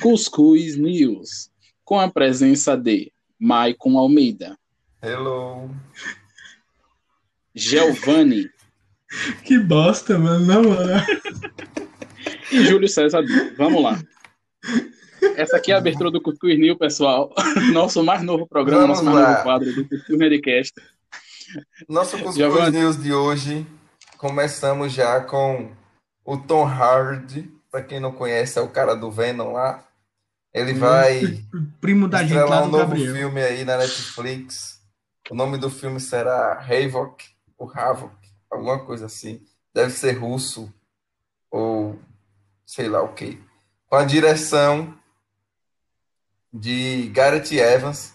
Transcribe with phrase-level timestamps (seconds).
[0.00, 1.50] Cuscuz News,
[1.84, 4.56] com a presença de Maicon Almeida,
[5.02, 5.70] Hello.
[7.54, 8.50] Giovanni
[9.44, 11.00] Que bosta, mano, na moral.
[12.52, 13.22] e Júlio César.
[13.56, 14.00] Vamos lá.
[15.36, 17.32] Essa aqui é a abertura do Cuscuz News, pessoal.
[17.72, 19.32] Nosso mais novo programa, Vamos nosso mais lá.
[19.32, 20.74] novo quadro do Cuscuz Nerdcast.
[21.88, 22.72] Nosso Cuscuz.
[22.72, 23.66] News de hoje,
[24.16, 25.70] começamos já com
[26.24, 29.84] o Tom Hardy, para quem não conhece, é o cara do Venom lá.
[30.52, 31.44] Ele vai
[31.80, 33.14] Primo da gente lá estrelar um novo Gabriel.
[33.14, 34.80] filme aí na Netflix.
[35.30, 37.24] O nome do filme será Havoc,
[37.56, 38.14] ou Havoc,
[38.50, 39.42] alguma coisa assim.
[39.74, 40.72] Deve ser russo,
[41.50, 41.98] ou
[42.66, 43.38] sei lá o quê.
[43.86, 44.94] Com a direção
[46.52, 48.14] de Gareth Evans,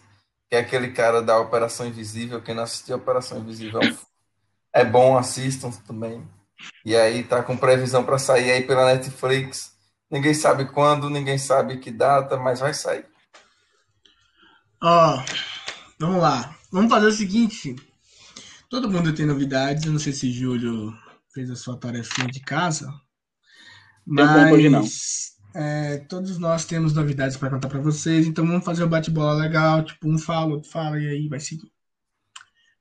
[0.53, 2.39] que é aquele cara da Operação Invisível.
[2.39, 3.97] Quem não assistiu a Operação Invisível é
[4.81, 6.23] é bom, assistam também.
[6.85, 9.73] E aí tá com previsão para sair aí pela Netflix.
[10.11, 13.03] Ninguém sabe quando, ninguém sabe que data, mas vai sair.
[14.79, 15.23] Ó,
[15.99, 16.55] vamos lá.
[16.71, 17.75] Vamos fazer o seguinte.
[18.69, 19.85] Todo mundo tem novidades.
[19.85, 20.93] Eu não sei se Júlio
[21.33, 22.93] fez a sua tarefinha de casa.
[24.05, 24.83] Tem tempo hoje, não.
[25.55, 28.25] É, todos nós temos novidades para contar para vocês.
[28.25, 29.83] Então vamos fazer um bate-bola legal.
[29.83, 31.71] Tipo, um fala, outro fala, e aí vai seguir.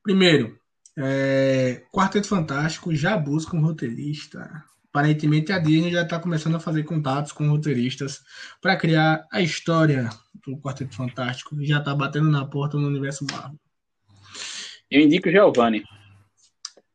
[0.03, 0.59] Primeiro,
[0.97, 4.65] é, Quarteto Fantástico já busca um roteirista.
[4.89, 8.21] Aparentemente a Disney já está começando a fazer contatos com roteiristas
[8.61, 10.11] para criar a história
[10.47, 13.59] do Quarteto Fantástico, que já tá batendo na porta no universo Marvel.
[14.91, 15.83] Eu indico o Giovanni.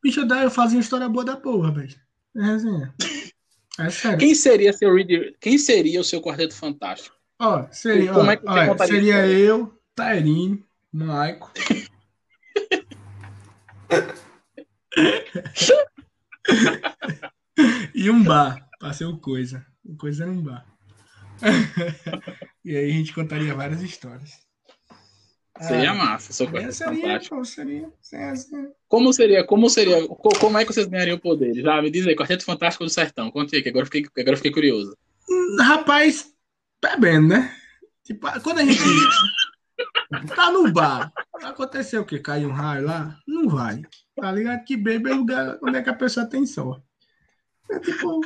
[0.03, 1.95] Bicho, daí eu fazia uma história boa da porra, velho.
[2.35, 2.93] É resenha.
[3.79, 4.15] É.
[4.17, 5.35] Quem seria seu Reed...
[5.39, 7.15] Quem seria o seu Quarteto Fantástico?
[7.39, 11.51] Ó, seria, Como ó, é a seria eu, Tairine, Maico.
[17.93, 19.63] e um bar, pra ser o coisa.
[19.85, 20.65] O coisa era um bar.
[22.65, 24.46] e aí a gente contaria várias histórias.
[25.61, 28.71] Seria Ah, massa, seu seria, seria, pô, seria, seria, seria.
[28.87, 31.65] Como seria, como seria, co- como é que vocês ganhariam poderes?
[31.65, 33.31] Ah, me diz aí, Quarteto Fantástico do Sertão.
[33.31, 34.95] Conta aí, que agora eu fiquei, agora eu fiquei curioso.
[35.59, 36.31] Rapaz,
[36.81, 37.55] bebendo, né?
[38.03, 38.79] Tipo, quando a gente
[40.35, 41.11] tá no bar,
[41.43, 42.19] aconteceu o quê?
[42.19, 43.17] Caiu um raio lá?
[43.27, 43.81] Não vai.
[44.15, 44.63] Tá ligado?
[44.63, 46.83] Que bebe é lugar onde é que a pessoa tem sorte.
[47.69, 48.21] É tipo,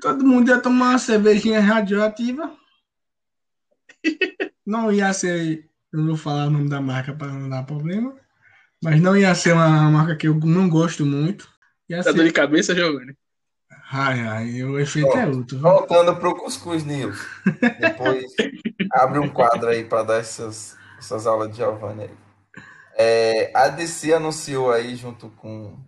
[0.00, 2.56] todo mundo ia tomar uma cervejinha radioativa.
[4.66, 8.14] Não ia ser, eu não vou falar o nome da marca para não dar problema,
[8.82, 11.48] mas não ia ser uma marca que eu não gosto muito.
[11.88, 12.32] Ia Tá dor de ser.
[12.32, 13.16] cabeça, Giovanni?
[13.90, 15.58] Ai, ai, o efeito é outro.
[15.58, 15.68] viu?
[15.70, 17.18] Voltando pro Cuscuz News.
[17.78, 18.24] Depois
[18.92, 22.18] abre um quadro aí para dar essas, essas aulas de Giovanni aí.
[22.96, 25.78] É, a DC anunciou aí, junto com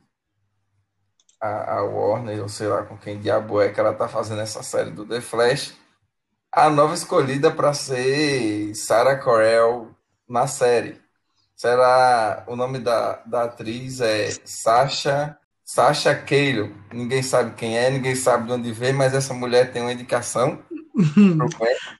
[1.40, 4.62] a, a Warner, ou sei lá com quem diabo é, que ela tá fazendo essa
[4.62, 5.74] série do The Flash,
[6.52, 9.94] a nova escolhida para ser Sarah Correll
[10.28, 11.00] na série.
[11.56, 15.36] Será o nome da, da atriz é Sasha
[15.68, 16.74] Sasha Cale.
[16.90, 20.62] Ninguém sabe quem é, ninguém sabe de onde veio, mas essa mulher tem uma indicação.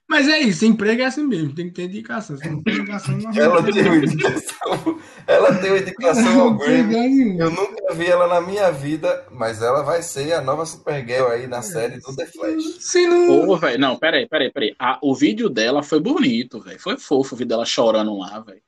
[0.07, 2.37] Mas é isso, emprego é assim mesmo, tem que ter indicação.
[2.37, 4.99] Se não tem indicação, não Ela tem uma indicação.
[5.27, 7.39] Ela tem uma indicação ao Grammy.
[7.39, 11.47] Eu nunca vi ela na minha vida, mas ela vai ser a nova Supergirl aí
[11.47, 12.63] na série do The Flash.
[12.79, 13.49] Se não.
[13.49, 14.75] Ô, velho, não, peraí, peraí, peraí.
[14.79, 16.79] Ah, o vídeo dela foi bonito, velho.
[16.79, 18.61] Foi fofo o vídeo dela chorando lá, velho.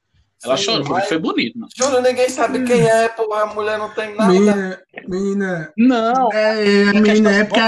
[0.44, 1.68] Ela Sim, chorou, mas- foi bonito, não.
[1.76, 3.44] Juro, ninguém sabe quem é, porra.
[3.44, 4.32] A mulher não tem nada.
[4.34, 5.74] Menina, menina.
[5.78, 7.66] Não, É, a menina é porque a,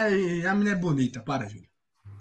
[0.52, 1.68] a menina é bonita, para, Júlio.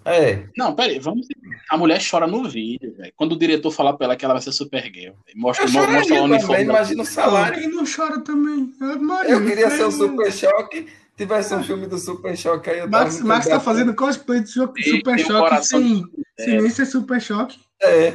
[0.05, 1.27] É, não, peraí, vamos.
[1.71, 3.13] A mulher chora no vídeo, velho.
[3.17, 5.37] Quando o diretor falar pra ela que ela vai ser Supergirl, véio.
[5.37, 6.63] mostra, mostra o também, uniforme.
[6.65, 7.59] imagina o salário.
[7.61, 8.73] Quem não chora também?
[8.81, 10.87] É Maria, Eu queria ser o é, Super Choque.
[11.17, 14.41] Tivesse um filme do Super Choque aí, eu tava Max, muito Max tá fazendo cosplay
[14.41, 16.11] de Super tem um Choque coração sem, de-
[16.45, 17.61] sem nem ser Super Choque.
[17.83, 18.15] É,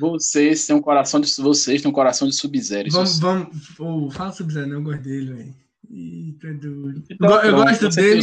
[0.00, 2.88] Vocês têm um coração de vocês têm um coração de Sub-Zero.
[2.90, 3.48] Vamos, vamos.
[3.78, 5.54] Oh, fala Zé, não, eu gosto dele, velho.
[5.90, 7.04] Eita, doido.
[7.10, 8.20] Então, Eu, pronto, gosto dele.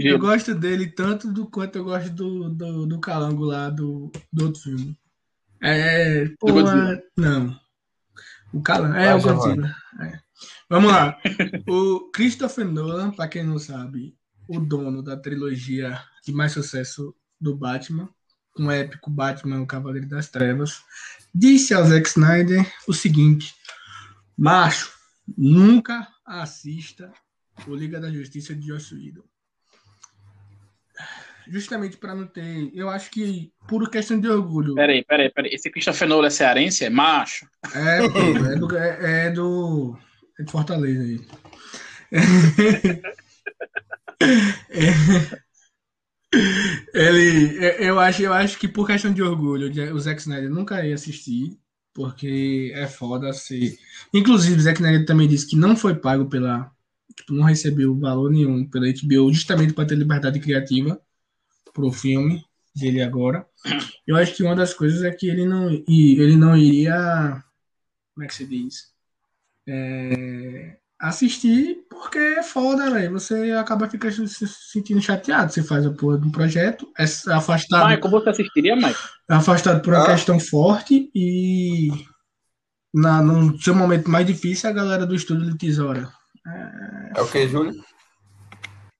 [0.00, 4.10] De Eu gosto dele tanto do quanto eu gosto do, do, do Calango lá do,
[4.32, 4.98] do outro filme.
[5.62, 6.28] É.
[6.38, 7.02] Pô, Godzilla.
[7.16, 7.58] não.
[8.52, 8.94] O Calango.
[8.96, 9.74] É, Vai, o Godzilla.
[10.00, 10.18] É.
[10.68, 11.18] Vamos lá.
[11.68, 14.14] O Christopher Nolan, pra quem não sabe,
[14.48, 18.08] o dono da trilogia de mais sucesso do Batman,
[18.58, 20.82] um épico Batman, o Cavaleiro das Trevas,
[21.34, 23.54] disse ao Zack Snyder o seguinte:
[24.36, 24.92] Macho,
[25.36, 27.12] nunca assista
[27.66, 29.24] o Liga da Justiça de Joss Whedon.
[31.48, 32.70] Justamente para não ter.
[32.74, 34.74] Eu acho que, por questão de orgulho.
[34.74, 35.54] Peraí, peraí, peraí.
[35.54, 36.84] Esse Christopher Nolan é cearense?
[36.84, 37.48] É macho?
[37.74, 39.98] É, é do, é, é do.
[40.38, 41.20] É de Fortaleza aí.
[46.92, 50.94] Ele, eu acho, eu acho que por questão de orgulho, o Zack Snyder nunca ia
[50.94, 51.58] assistir,
[51.98, 53.76] porque é foda ser.
[54.14, 56.70] Inclusive, o Zack Snyder também disse que não foi pago pela.
[57.16, 61.00] Tipo, não recebeu valor nenhum pela HBO, justamente para ter liberdade criativa
[61.74, 63.44] pro filme dele agora.
[64.06, 67.42] Eu acho que uma das coisas é que ele não, ele não iria.
[68.14, 68.92] Como é que se diz?
[69.66, 73.12] É, assistir porque é foda, velho.
[73.12, 75.52] Você acaba ficando se sentindo chateado.
[75.52, 77.88] Você faz a porra do projeto, é afastado.
[77.88, 78.96] Michael, você assistiria, Michael?
[79.30, 80.06] É afastado por uma ah.
[80.06, 81.90] questão forte e
[82.94, 86.10] na, no seu momento mais difícil a galera do estúdio lhe tesoura.
[86.46, 87.74] É, é o que, Júlio?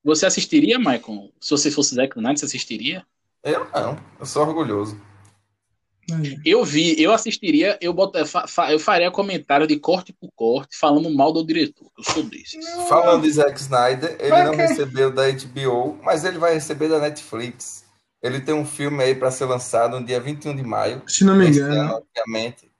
[0.04, 1.32] Você assistiria, Michael?
[1.40, 3.04] Se você fosse Zack Knight, você assistiria?
[3.42, 5.00] Eu não, eu sou orgulhoso.
[6.44, 8.12] Eu vi, eu assistiria, eu, bot,
[8.70, 11.90] eu faria comentário de corte por corte, falando mal do diretor.
[11.98, 12.58] Eu sou desse.
[12.88, 17.84] Falando de Zack Snyder, ele não recebeu da HBO, mas ele vai receber da Netflix.
[18.22, 21.02] Ele tem um filme aí para ser lançado no dia 21 de maio.
[21.06, 21.74] Se não me engano.
[21.74, 22.70] Ano, obviamente.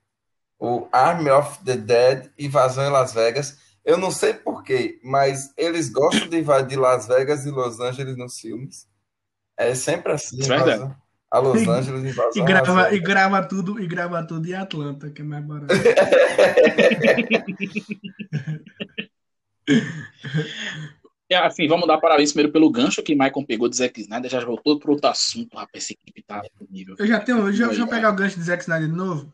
[0.59, 3.59] O Army of the Dead, Invasão em Las Vegas.
[3.85, 8.39] Eu não sei porquê, mas eles gostam de invadir Las Vegas e Los Angeles nos
[8.41, 8.89] filmes.
[9.57, 10.43] É sempre assim.
[10.43, 10.97] É verdade
[11.31, 12.43] a Los Angeles invasão.
[12.43, 15.75] E grava, e grava tudo, e grava tudo em Atlanta, que é mais barato.
[21.31, 24.43] É, assim, vamos dar parabéns primeiro pelo gancho que Michael pegou de Zack Snyder, já
[24.43, 26.41] voltou para outro assunto, rapaz, essa equipe tá
[26.71, 26.95] nível.
[26.99, 29.31] Eu já tenho, já, deixa eu pegar o gancho de Zack Snyder de novo.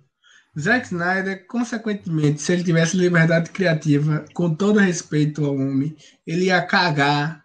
[0.58, 5.94] Zack Snyder, consequentemente, se ele tivesse liberdade criativa, com todo respeito ao homem,
[6.26, 7.43] ele ia cagar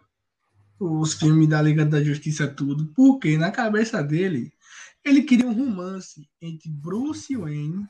[0.79, 4.51] os filmes da Liga da Justiça tudo, porque na cabeça dele
[5.03, 7.85] ele queria um romance entre Bruce Wayne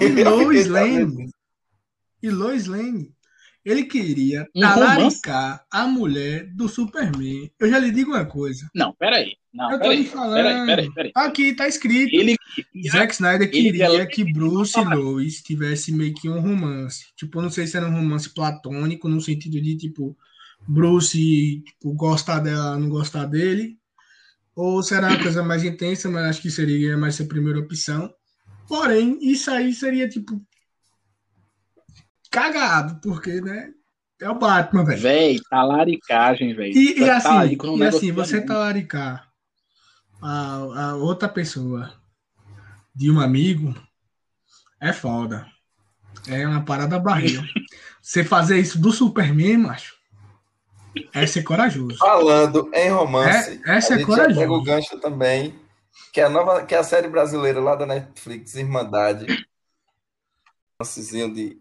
[0.00, 1.30] e Lois Lane.
[2.22, 3.12] E Lois Lane.
[3.64, 7.50] Ele queria um talaricar a mulher do Superman.
[7.58, 8.68] Eu já lhe digo uma coisa.
[8.74, 9.36] Não, peraí.
[9.52, 10.36] Não, eu tô lhe falando.
[10.36, 11.12] Peraí, peraí, peraí.
[11.14, 12.14] Aqui tá escrito.
[12.14, 17.12] Ele queria, Zack Snyder queria que Bruce e Lois tivessem meio que um romance.
[17.14, 20.16] Tipo, eu não sei se era um romance platônico, no sentido de, tipo,
[20.68, 23.78] Bruce tipo, gostar dela, não gostar dele,
[24.54, 28.12] ou será uma coisa mais intensa, mas acho que seria mais a primeira opção.
[28.68, 30.40] Porém, isso aí seria tipo
[32.30, 33.72] cagado, porque, né?
[34.20, 35.00] É o Batman, velho.
[35.00, 36.76] Véi, talaricagem, velho.
[36.76, 39.28] E, e assim, e assim você talaricar
[40.20, 41.92] a, a outra pessoa
[42.94, 43.74] de um amigo
[44.80, 45.46] é foda.
[46.26, 47.42] É uma parada barriga.
[48.02, 49.97] você fazer isso do Superman, macho,
[51.12, 51.96] é ser corajoso.
[51.98, 54.38] Falando em romance, é, essa é corajoso.
[54.38, 55.54] pega o gancho também,
[56.12, 59.26] que é a nova, que é a série brasileira lá da Netflix, Irmandade.
[60.80, 61.58] Romancezinho de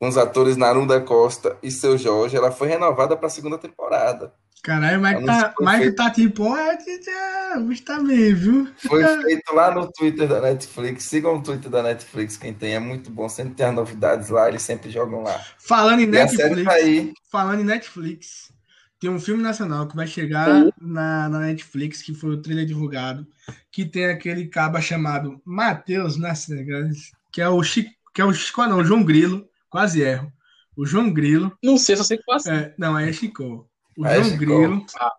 [0.00, 4.32] uns atores Narunda Costa e seu Jorge, ela foi renovada para a segunda temporada.
[4.62, 8.68] Caralho, mas tá, Mike tá tipo, oh, tá bem, viu?
[8.78, 11.04] Foi feito lá no Twitter da Netflix.
[11.04, 13.28] Sigam o Twitter da Netflix, quem tem, é muito bom.
[13.28, 15.40] Sempre tem as novidades lá, eles sempre jogam lá.
[15.56, 18.50] Falando em Netflix, tá falando em Netflix,
[18.98, 23.26] tem um filme nacional que vai chegar na, na Netflix, que foi o trailer divulgado,
[23.70, 28.64] que tem aquele caba chamado Matheus Nascegas, que é o Chico, que é o Chico,
[28.66, 30.32] não, o João Grilo, quase erro.
[30.74, 31.56] O João Grilo.
[31.62, 32.50] Não sei se você quase.
[32.50, 33.68] É, não, é Chico.
[33.96, 34.38] O é João Chico.
[34.38, 34.86] Grilo.
[34.98, 35.12] Ah.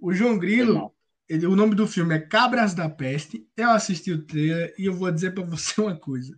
[0.00, 0.92] O João Grilo,
[1.28, 3.46] ele, o nome do filme é Cabras da Peste.
[3.56, 6.36] Eu assisti o trailer e eu vou dizer para você uma coisa.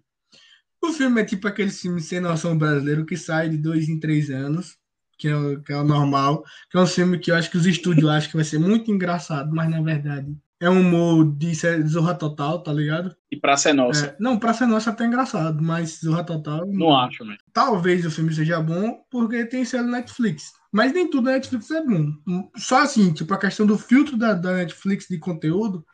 [0.83, 4.29] O filme é tipo aquele filme sem noção brasileiro que sai de dois em três
[4.29, 4.77] anos
[5.25, 7.57] que é, o, que é o normal, que é um filme que eu acho que
[7.57, 11.53] os estúdios acham que vai ser muito engraçado, mas na verdade é um humor de
[11.87, 13.15] Zorra Total, tá ligado?
[13.31, 14.07] E Praça é Nossa.
[14.07, 16.67] É, não, Praça é Nossa é até engraçado, mas Zorra Total.
[16.67, 17.37] Não acho, né?
[17.53, 20.53] Talvez o filme seja bom porque tem selo Netflix.
[20.73, 22.13] Mas nem tudo da Netflix é bom.
[22.57, 25.85] Só assim, tipo, a questão do filtro da, da Netflix de conteúdo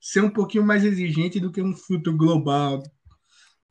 [0.00, 2.82] ser um pouquinho mais exigente do que um filtro global.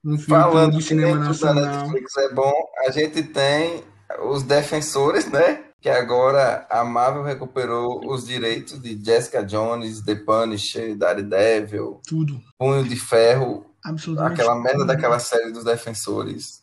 [0.03, 1.63] Um filtro Falando de cinema nacional.
[1.63, 2.53] Da Netflix é bom,
[2.85, 3.83] a gente tem
[4.23, 5.63] os defensores, né?
[5.81, 12.41] Que agora a Marvel recuperou os direitos de Jessica Jones, The Punisher, Daredevil, tudo.
[12.57, 16.59] Punho de Ferro, Absolutamente aquela merda daquela série dos defensores.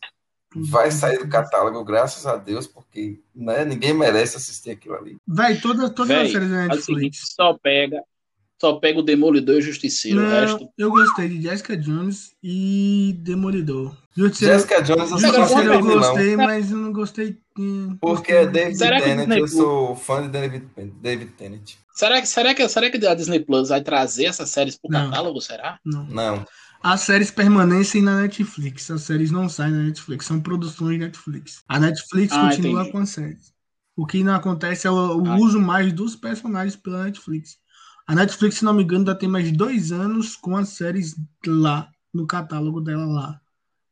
[0.51, 0.67] Tudo.
[0.67, 5.17] Vai sair do catálogo, graças a Deus, porque né, ninguém merece assistir aquilo ali.
[5.27, 7.33] Vai, toda, toda a série da Netflix.
[7.35, 8.01] só pega
[8.59, 10.19] só pega o Demolidor e o Justiceiro.
[10.19, 10.69] Não, o resto...
[10.77, 13.95] Eu gostei de Jessica Jones e Demolidor.
[14.15, 16.45] Justiceiro, Jessica Jones eu, Justiceiro eu gostei, não.
[16.45, 17.37] mas eu não gostei.
[18.01, 20.65] Porque é David será Tennant, eu sou fã de David,
[21.01, 21.71] David Tennant.
[21.93, 25.09] Será que, será, que, será que a Disney Plus vai trazer essas séries pro não.
[25.09, 25.79] catálogo, será?
[25.83, 26.05] Não.
[26.05, 26.45] não.
[26.81, 28.89] As séries permanecem na Netflix.
[28.91, 30.25] As séries não saem na Netflix.
[30.25, 31.63] São produções Netflix.
[31.67, 32.91] A Netflix ah, continua entendi.
[32.91, 33.51] com as séries.
[33.95, 35.37] O que não acontece é o, o Ah.
[35.37, 37.57] uso mais dos personagens pela Netflix.
[38.07, 41.15] A Netflix, se não me engano, ainda tem mais de dois anos com as séries
[41.45, 43.41] lá, no catálogo dela lá.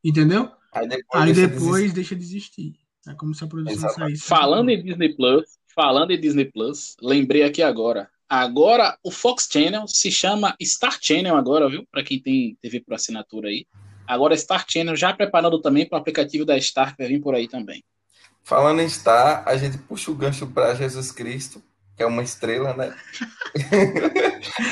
[0.02, 0.50] Entendeu?
[0.72, 2.80] Aí depois, Aí deixa de depois deixa de existir.
[3.08, 4.24] É como se a produção saísse.
[4.24, 5.44] Falando em Disney Plus,
[5.76, 8.10] falando em Disney Plus, lembrei aqui agora.
[8.28, 11.86] Agora o Fox Channel se chama Star Channel agora, viu?
[11.92, 13.68] Para quem tem TV por assinatura aí.
[14.08, 17.36] Agora Star Channel já preparando também para o aplicativo da Star que vai vir por
[17.36, 17.84] aí também.
[18.44, 21.62] Falando em Star, a gente puxa o gancho para Jesus Cristo,
[21.96, 22.94] que é uma estrela, né?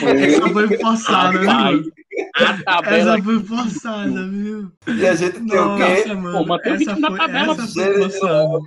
[0.02, 1.94] Essa foi forçada, viu?
[2.36, 4.72] a tabela Essa foi forçada, viu?
[4.88, 6.06] E a gente tem o quê?
[6.08, 6.38] Nossa, mano.
[6.40, 8.60] Pô, mas tem essa vídeo na foi, tabela, essa foi forçada.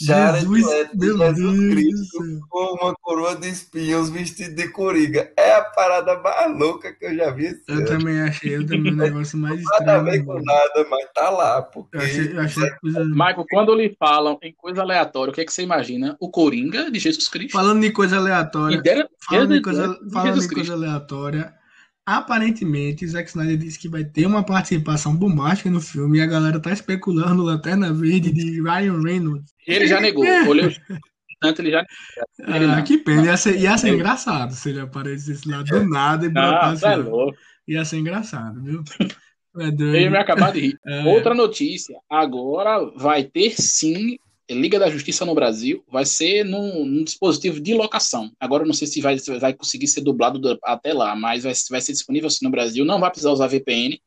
[0.00, 4.68] Jared Jesus, Leto, meu Jesus Deus do Cristo com uma coroa de espinhos vestido de
[4.68, 5.32] coringa.
[5.36, 7.46] É a parada mais louca que eu já vi.
[7.46, 7.86] esse Eu ano.
[7.86, 10.04] também achei, eu também um negócio mais Nada a estranho.
[10.04, 13.04] ver com nada, mas tá lá, porque Eu achei, eu achei coisa...
[13.04, 16.16] Michael, quando lhe falam em coisa aleatória, o que, é que você imagina?
[16.20, 17.52] O Coringa de Jesus Cristo.
[17.52, 21.54] Falando de coisa E aleatória, dera- falando de coisa, de falando Jesus de coisa aleatória,
[22.06, 26.60] aparentemente Zack Snyder disse que vai ter uma participação bombástica no filme e a galera
[26.60, 29.52] tá especulando Lanterna Verde de Ryan Reynolds.
[29.66, 30.24] Ele já negou.
[30.48, 30.72] Olhei o
[31.40, 31.86] tanto ele já
[32.46, 36.28] Ah, que pena, ia ser, ia ser engraçado se ele aparecesse lá do nada e
[36.28, 36.96] Ah, brotasse tá lá.
[36.96, 37.36] louco.
[37.66, 38.82] Ia ser engraçado, viu?
[39.58, 40.10] É Ele doido.
[40.10, 40.78] me acabar de rir.
[40.86, 41.04] É.
[41.04, 41.96] Outra notícia.
[42.10, 44.18] Agora vai ter sim
[44.54, 45.84] Liga da Justiça no Brasil.
[45.90, 48.30] Vai ser num, num dispositivo de locação.
[48.40, 51.52] Agora eu não sei se vai, vai conseguir ser dublado do- até lá, mas vai,
[51.70, 52.84] vai ser disponível sim no Brasil.
[52.84, 54.00] Não vai precisar usar VPN.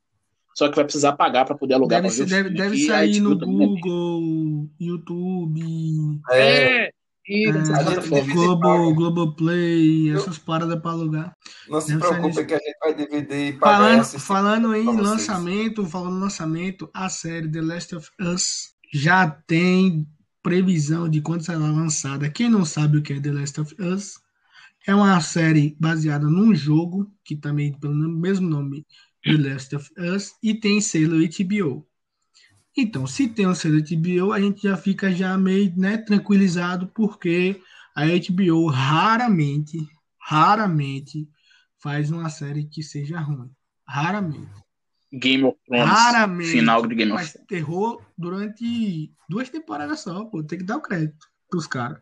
[0.56, 2.86] Só que vai precisar pagar para poder alugar Deve, deve, deve aqui.
[2.86, 6.90] Sair no Google, YouTube, é, É,
[7.28, 8.06] e é, a gente plataformas.
[8.24, 8.94] divide Globo.
[8.94, 11.34] Globoplay, Eu- essas paradas pra alugar.
[11.68, 14.86] não se preocupe que a gente vai dividir e pagar e Falando, assistir falando em
[15.02, 20.06] lançamento, falando em lançamento, a série The Last of Us já tem
[20.44, 22.30] previsão de quando será lançada.
[22.30, 24.22] Quem não sabe o que é The Last of Us,
[24.86, 28.86] é uma série baseada num jogo que também pelo mesmo nome,
[29.24, 31.88] The Last of Us, e tem selo HBO.
[32.76, 37.62] Então, se tem um selo HBO, a gente já fica já meio né, tranquilizado, porque
[37.96, 39.88] a HBO raramente,
[40.20, 41.30] raramente
[41.80, 43.50] faz uma série que seja ruim.
[43.88, 44.52] Raramente.
[45.13, 45.89] Game of Thrones.
[45.89, 46.51] Raramente.
[46.51, 47.48] Final de Game of Mas Thrones.
[47.48, 50.43] terror durante duas temporadas só, pô.
[50.43, 52.00] Tem que dar o crédito pros caras.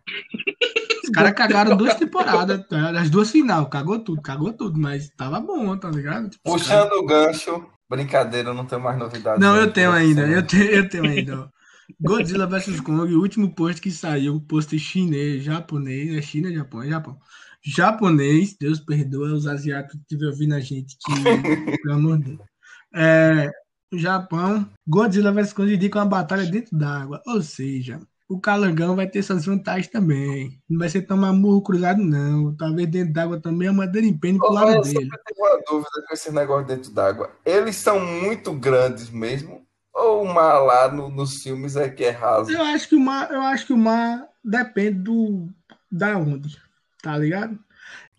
[1.03, 2.91] Os caras cagaram duas temporadas, tá?
[2.91, 6.29] as duas final, cagou tudo, cagou tudo, mas tava bom, tá ligado?
[6.29, 9.41] Tipo, Puxando o gancho, brincadeira, não tenho mais novidades.
[9.41, 10.37] Não, eu tenho ainda, Semana.
[10.37, 11.51] eu tenho, eu tenho ainda.
[11.99, 16.87] Godzilla vs Kong, o último post que saiu, post chinês, japonês, é China, Japão, é
[16.87, 17.17] Japão.
[17.61, 21.11] Japonês, Deus perdoa os asiáticos que estiver ouvindo a gente, que,
[21.83, 22.50] pelo amor de Deus.
[22.93, 23.49] É,
[23.93, 29.07] o Japão, Godzilla vs Kong indica uma batalha dentro d'água, ou seja, o Calangão vai
[29.07, 30.61] ter suas vantagens também.
[30.69, 32.55] Não vai ser tão mamurro cruzado, não.
[32.55, 34.95] Talvez dentro d'água também a madeira empene pro lado eu dele.
[34.99, 37.31] sempre tenho uma dúvida com esse negócio dentro d'água.
[37.45, 39.61] Eles são muito grandes mesmo?
[39.93, 42.49] Ou o mar lá no- nos filmes é que é raso?
[42.51, 45.49] Eu acho que o mar, eu acho que o mar depende do
[45.91, 46.57] da onde,
[47.03, 47.59] tá ligado?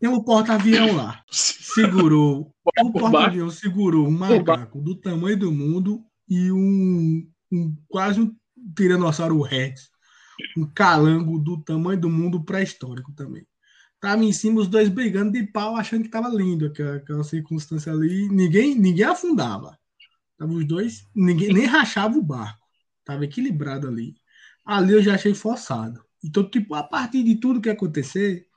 [0.03, 6.05] Tem um porta-avião lá, segurou, o Por porta-avião segurou um macaco do tamanho do mundo
[6.29, 8.35] e um, um quase um
[8.77, 9.93] tiranossauro rex,
[10.59, 13.47] um calango do tamanho do mundo pré-histórico também.
[14.01, 17.93] Tava em cima os dois brigando de pau, achando que tava lindo aquela, aquela circunstância
[17.93, 18.29] ali.
[18.29, 19.79] Ninguém, ninguém afundava.
[20.37, 22.67] Tava os dois, ninguém nem rachava o barco.
[23.05, 24.17] Tava equilibrado ali.
[24.65, 26.03] Ali eu já achei forçado.
[26.25, 28.49] Então, tipo, a partir de tudo que acontecer,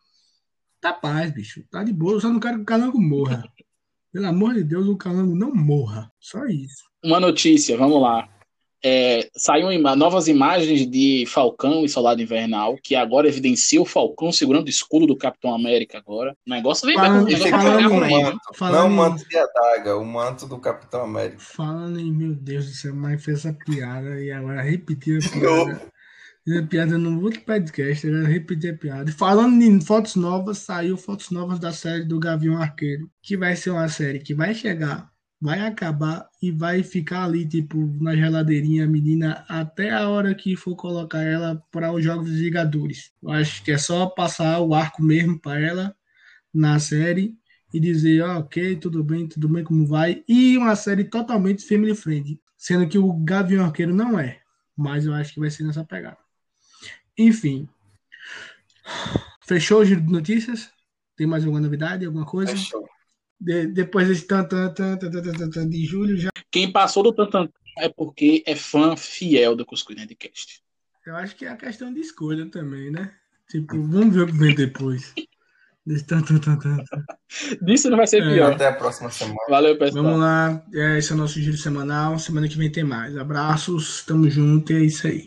[0.92, 1.64] tá paz, bicho.
[1.72, 2.14] Tá de boa.
[2.14, 3.44] Eu só não quero que o calango morra.
[4.14, 6.10] Pelo amor de Deus, o calango não morra.
[6.20, 6.84] Só isso.
[7.04, 8.30] Uma notícia, vamos lá.
[8.88, 14.32] É, saiu ima- novas imagens de Falcão e Soldado Invernal, que agora evidencia o Falcão
[14.32, 16.36] segurando o escudo do Capitão América agora.
[16.46, 18.40] O negócio vem Falando- vai falando- pegar com por o aí, manto.
[18.54, 21.40] Falando Não o manto de adaga, o manto do Capitão América.
[21.40, 25.20] Falando em, meu Deus do céu, mas fez essa piada e agora repetiu a
[25.74, 25.82] piada.
[26.46, 29.12] Fiz a piada no outro podcast, agora repetir a piada.
[29.12, 33.72] Falando em fotos novas, saiu fotos novas da série do Gavião Arqueiro, que vai ser
[33.72, 35.12] uma série que vai chegar,
[35.42, 40.76] vai acabar e vai ficar ali, tipo, na geladeirinha, menina, até a hora que for
[40.76, 43.12] colocar ela para os Jogos dos Vingadores.
[43.24, 45.96] Eu acho que é só passar o arco mesmo para ela
[46.54, 47.36] na série
[47.74, 50.24] e dizer, ó, ok, tudo bem, tudo bem, como vai.
[50.28, 54.42] E uma série totalmente family friendly, sendo que o Gavião Arqueiro não é,
[54.78, 56.25] mas eu acho que vai ser nessa pegada.
[57.18, 57.68] Enfim.
[59.48, 60.70] Fechou o giro de notícias?
[61.16, 62.52] Tem mais alguma novidade, alguma coisa?
[62.52, 62.88] Fechou.
[63.40, 67.04] De- depois desse tan, tan, tan, tan, tan, tan, tan de julho, já Quem passou
[67.04, 70.62] do Tantan é porque é fã fiel do Cuscuz Nerdcast.
[71.06, 73.14] Eu acho que é a questão de escolha também, né?
[73.50, 75.14] Tipo, vamos ver o que vem depois.
[77.62, 78.34] Disso não vai ser É.
[78.34, 78.54] pior.
[78.54, 79.38] Até a próxima semana.
[79.50, 80.04] Valeu, pessoal.
[80.04, 82.18] Vamos lá, é, esse é o nosso giro semanal.
[82.18, 83.16] Semana que vem tem mais.
[83.16, 85.24] Abraços, tamo junto e é isso aí.